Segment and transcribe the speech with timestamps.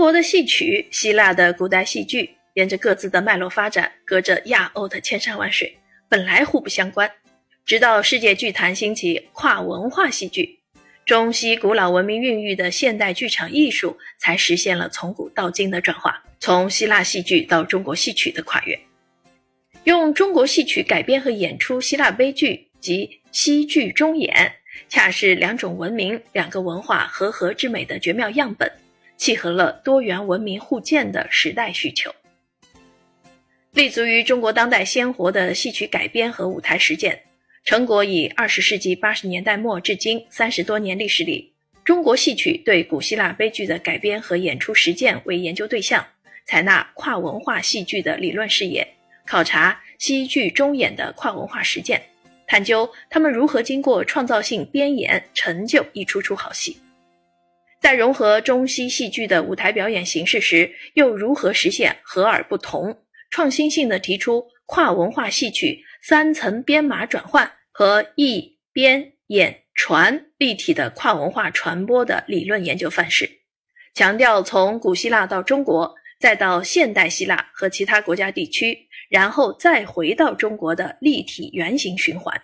[0.00, 5.76] 国的戏曲、希腊的古代戏剧，沿着各自的脉络发展，隔着亚欧的千山万水，
[6.08, 7.08] 本来互不相关。
[7.66, 10.58] 直到世界剧坛兴起跨文化戏剧，
[11.04, 18.76] 中西古老文明孕育的现代剧场艺术，才实现了从古到今的转化，从希腊戏剧到中国戏曲的跨越。
[19.84, 24.50] 用中国戏曲改编和演出希腊悲剧及西剧中演，
[24.88, 28.70] 恰是两种文明、两个文化和合之美的绝妙样本。
[29.20, 32.10] 契合了多元文明互鉴的时代需求，
[33.72, 37.20] 立足于中国当代鲜活的戏曲改编和舞台实践，
[37.62, 41.52] 成果以二十世纪八十年代末至今三十多年历史里，
[41.84, 46.02] 中国戏曲对古希腊悲剧的改编和演出实践为研究对象，
[46.46, 48.88] 采纳跨文化戏剧的理论视野，
[49.26, 52.00] 考察戏剧中演的跨文化实践，
[52.46, 56.78] 探究他们如何经过创造性编演成就一出出好戏。
[57.80, 73.28] 在融合中西戏剧的舞台表演形式时，又如何实现和而不同、创新性的提出跨文化戏曲三层编码转换和译编演传立体的跨文化传播的理论研究范式？
[73.94, 82.42] 强调从古希腊到中国，再到现代希腊和其他国家地区，然后再回到中国的立体圆形循环。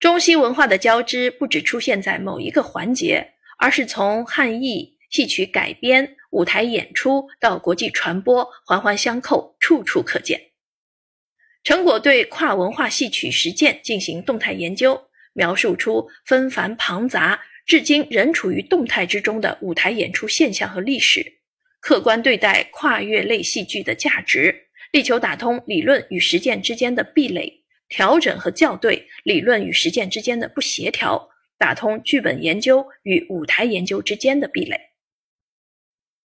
[0.00, 3.34] 中西文化的交织不只出现在某一个环节。
[3.56, 10.40] 而是从汉译、戏曲改编、舞台演出到国际传播，环环相扣，处处可见。
[11.64, 21.40] 成果对跨文化戏曲实践进行动态研究，描述出纷繁庞杂、至今仍处于动态之中的舞台演出现象和历史，
[21.80, 31.30] 客观对待跨越类戏剧的价值，力求打通理论与实践之间的壁垒，调整和校对理论与实践之间的不协调。
[31.58, 34.95] 打通剧本研究与舞台研究之间的壁垒。